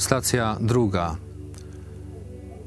[0.00, 1.16] Stacja druga.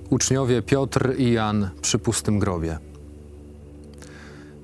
[0.10, 2.80] Uczniowie Piotr i Jan przy pustym grobie.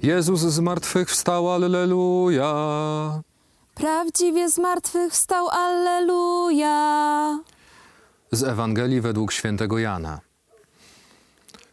[0.02, 3.22] Jezus z martwych wstał, alleluja.
[3.76, 7.40] Prawdziwie zmartwychwstał, Alleluja!
[8.32, 10.20] Z Ewangelii według świętego Jana.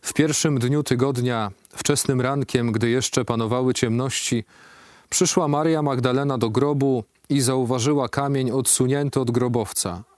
[0.03, 4.45] W pierwszym dniu tygodnia, wczesnym rankiem, gdy jeszcze panowały ciemności,
[5.11, 10.16] przyszła Maria Magdalena do grobu i zauważyła kamień odsunięty od grobowca.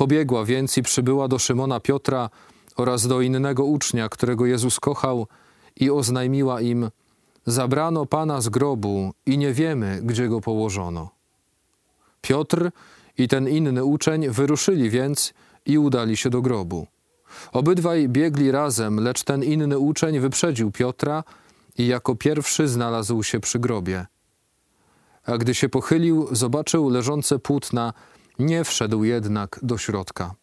[0.00, 2.30] Pobiegła więc i przybyła do Szymona Piotra
[2.76, 5.26] oraz do innego ucznia, którego Jezus kochał,
[5.76, 6.90] i oznajmiła im:
[7.46, 11.10] Zabrano pana z grobu i nie wiemy, gdzie go położono.
[12.20, 12.70] Piotr
[13.18, 15.34] i ten inny uczeń wyruszyli więc
[15.66, 16.86] i udali się do grobu.
[17.52, 21.24] Obydwaj biegli razem, lecz ten inny uczeń wyprzedził Piotra
[21.78, 24.06] i jako pierwszy znalazł się przy grobie.
[25.24, 27.92] A gdy się pochylił, zobaczył leżące płótna,
[28.40, 30.34] nie wszedł jednak do środka.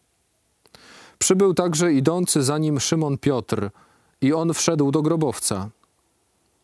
[1.18, 3.70] Przybył także idący za nim Szymon Piotr
[4.20, 5.68] i on wszedł do grobowca.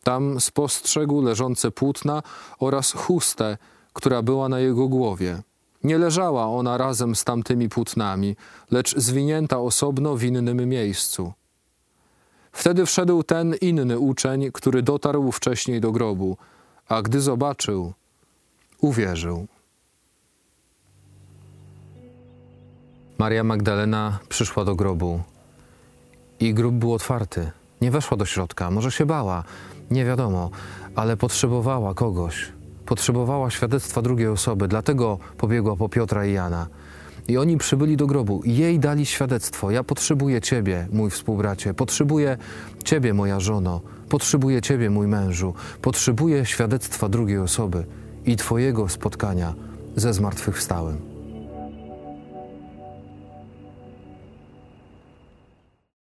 [0.02, 2.22] Tam spostrzegł leżące płótna
[2.58, 3.58] oraz chustę,
[3.92, 5.42] która była na jego głowie.
[5.84, 8.36] Nie leżała ona razem z tamtymi płótnami,
[8.70, 11.32] lecz zwinięta osobno w innym miejscu.
[12.52, 16.36] Wtedy wszedł ten inny uczeń, który dotarł wcześniej do grobu,
[16.88, 17.92] a gdy zobaczył,
[18.80, 19.46] uwierzył.
[23.18, 25.20] Maria Magdalena przyszła do grobu
[26.40, 27.50] i grób był otwarty.
[27.80, 29.44] Nie weszła do środka, może się bała,
[29.90, 30.50] nie wiadomo,
[30.96, 32.52] ale potrzebowała kogoś.
[32.86, 36.66] Potrzebowała świadectwa drugiej osoby, dlatego pobiegła po Piotra i Jana.
[37.28, 39.70] I oni przybyli do grobu i jej dali świadectwo.
[39.70, 42.36] Ja potrzebuję Ciebie, mój współbracie, potrzebuję
[42.84, 47.84] Ciebie, moja żono, potrzebuję Ciebie, mój mężu, potrzebuję świadectwa drugiej osoby
[48.26, 49.54] i Twojego spotkania
[49.96, 51.13] ze zmartwychwstałym.